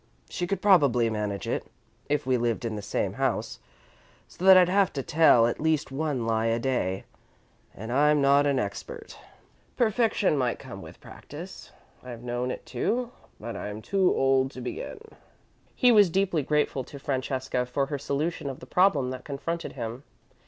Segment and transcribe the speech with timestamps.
[0.31, 1.67] She could probably manage it,
[2.09, 3.59] if we lived in the same house,
[4.27, 7.03] so that I'd have to tell at least one lie a day,
[7.75, 9.15] and I'm not an expert.
[9.77, 11.69] Perfection might come with practice
[12.01, 14.97] I've known it to but I'm too old to begin."
[15.75, 20.01] He was deeply grateful to Francesca for her solution of the problem that confronted him.